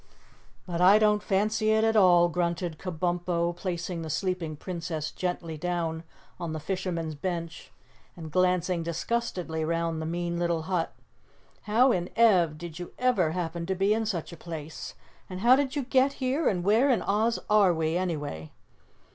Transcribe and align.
"But 0.65 0.81
I 0.81 0.97
don't 0.97 1.21
fancy 1.21 1.69
it 1.69 1.83
at 1.83 1.95
all," 1.95 2.27
grunted 2.27 2.79
Kabumpo, 2.79 3.55
placing 3.55 4.01
the 4.01 4.09
sleeping 4.09 4.55
Princess 4.55 5.11
gently 5.11 5.59
down 5.59 6.03
on 6.39 6.53
the 6.53 6.59
fisherman's 6.59 7.13
bench 7.13 7.71
and 8.17 8.31
glancing 8.31 8.81
disgustedly 8.81 9.63
round 9.63 10.01
the 10.01 10.07
mean 10.07 10.39
little 10.39 10.63
hut. 10.63 10.95
"How 11.69 11.91
in 11.91 12.09
Ev 12.15 12.57
did 12.57 12.79
you 12.79 12.93
ever 12.97 13.33
happen 13.33 13.67
to 13.67 13.75
be 13.75 13.93
in 13.93 14.07
such 14.07 14.33
a 14.33 14.37
place, 14.37 14.95
how 15.29 15.55
did 15.55 15.75
you 15.75 15.83
get 15.83 16.13
here 16.13 16.49
and 16.49 16.63
where 16.63 16.89
in 16.89 17.03
Oz 17.03 17.37
are 17.47 17.71
we, 17.71 17.95
anyway?" 17.95 18.51